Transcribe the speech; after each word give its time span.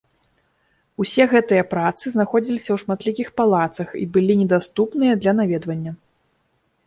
Усе 1.03 1.23
гэтыя 1.33 1.63
працы 1.73 2.05
знаходзіліся 2.15 2.71
ў 2.73 2.77
шматлікіх 2.83 3.27
палацах 3.41 3.89
і 4.01 4.05
былі 4.15 4.33
недаступныя 4.41 5.13
для 5.23 5.33
наведвання. 5.41 5.91